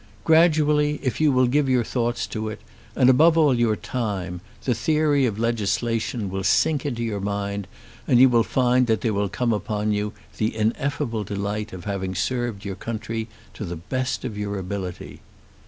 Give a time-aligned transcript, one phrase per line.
[0.23, 2.59] Gradually, if you will give your thoughts to it,
[2.95, 7.67] and above all your time, the theory of legislation will sink into your mind,
[8.07, 12.15] and you will find that there will come upon you the ineffable delight of having
[12.15, 15.19] served your country to the best of your ability.